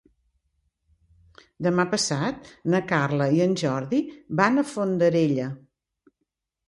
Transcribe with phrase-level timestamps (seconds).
[1.67, 4.01] Demà passat na Carla i en Jordi
[4.41, 5.47] van a Fondarella.